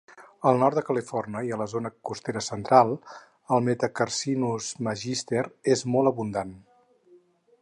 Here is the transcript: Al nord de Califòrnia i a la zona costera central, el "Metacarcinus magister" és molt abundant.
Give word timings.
Al 0.51 0.55
nord 0.61 0.77
de 0.77 0.83
Califòrnia 0.87 1.43
i 1.49 1.53
a 1.57 1.59
la 1.63 1.67
zona 1.73 1.91
costera 2.11 2.43
central, 2.47 2.95
el 3.57 3.63
"Metacarcinus 3.69 4.73
magister" 4.89 5.49
és 5.77 5.89
molt 5.95 6.13
abundant. 6.15 6.61